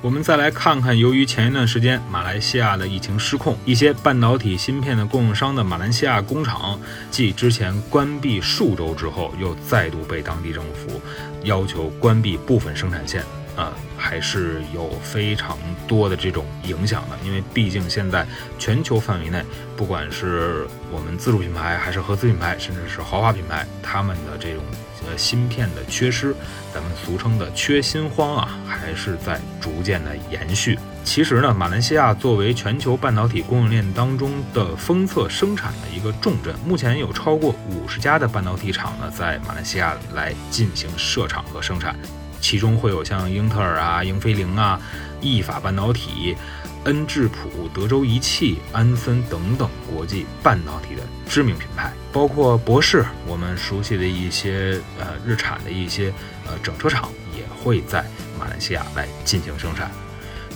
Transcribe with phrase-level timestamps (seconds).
[0.00, 6.78] 我们再来看看，由于前一段时间马来西亚的疫情失控，一些半导体芯片的供应商的马来西亚工厂，
[7.10, 11.00] 继之前关闭数周之后，又再度被当地政府
[11.42, 13.24] 要求关闭部分生产线。
[13.56, 15.58] 啊，还是有非常
[15.88, 18.24] 多的这种影响的，因为毕竟现在
[18.56, 19.42] 全球范围内，
[19.76, 24.62] 不管是我们自主品牌，还是合资品牌，甚至是豪华品牌，他们的这种
[25.08, 26.34] 呃芯片的缺失，
[26.72, 30.78] 咱们俗称的缺芯荒啊，还是在逐渐的延续。
[31.04, 41.96] 其实呢，马来西亚作为全球半导体供应链当中的封测生产的一个重镇，目前有超过五十家的半导体厂呢，在马来西亚来进行设厂和生产。
[42.40, 44.80] 其中会有像英特尔啊、英飞凌啊、
[45.20, 46.36] 意法半导体、
[46.84, 56.12] 恩智浦、德州仪器、安森等等国际半导体的知名品牌，包括博世，我们熟悉的一些呃日产的一些
[56.46, 58.04] 呃整车厂也会在
[58.38, 59.90] 马来西亚来进行生产。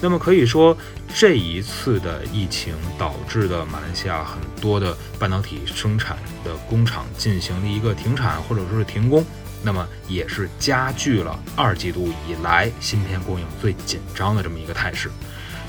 [0.00, 0.76] 那么可以说，
[1.14, 9.24] 这一次的疫情导致的马来西亚很多的半导体生产的工厂进行了一个停产或者说是停工。
[9.64, 15.08] 那么也是加剧了二季度以来芯片供应最紧张的这么一个态势。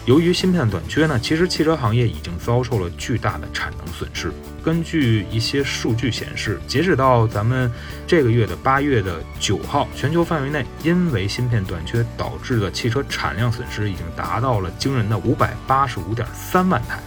[0.05, 4.33] 由于芯片短缺呢，其实汽车行业已经遭受了巨大的产能损失。
[4.61, 7.71] 根据一些数据显示，截止到咱们
[8.05, 16.99] 这个月的八月的九号，全球范围内因为芯片短缺导致的汽车产量损失已经达到了惊人的五百八十五点三万台。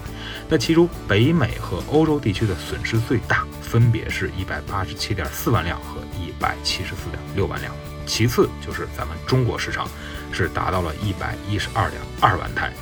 [0.49, 7.75] 那其中北美和欧洲地区的损失最大，分别是一百八十七点四万辆和一百七十四点六万辆。
[8.07, 9.89] 其次就是咱们中国市场，
[10.33, 12.73] 是达到了一百一十二点二万台。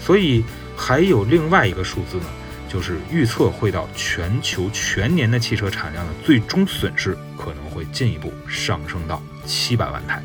[0.00, 0.44] 所以
[0.76, 2.26] 还有另外一个数字呢，
[2.68, 10.22] 就是预测会到全球全年的汽车产量的最终损失可能会进一步上升到七百万台。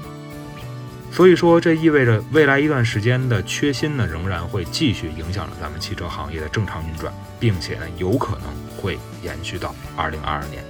[1.11, 8.43] 所以说，这意味着未来一段时间的缺芯呢，仍然会继续影响着咱们汽车行业的正常运转，并且呢，有可能
[8.77, 10.63] 会延续到二零二二年。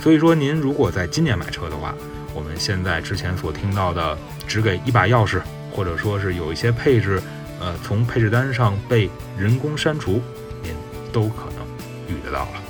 [0.00, 1.94] 所以说，您如果在今年买车的话，
[2.34, 4.16] 我们现在之前所听到的
[4.46, 5.40] 只给一把钥匙，
[5.72, 7.20] 或者说是有一些配置，
[7.60, 10.22] 呃，从配置单上被人工删除，
[10.62, 10.72] 您
[11.12, 11.66] 都可能
[12.08, 12.67] 遇得到了。